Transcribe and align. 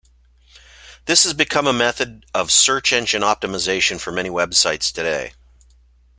This 1.05 1.25
has 1.25 1.35
become 1.35 1.67
a 1.67 1.73
method 1.73 2.25
of 2.33 2.49
search 2.51 2.91
engine 2.91 3.21
optimization 3.21 4.01
for 4.01 4.11
many 4.11 4.31
websites 4.31 4.91
today. 4.91 5.33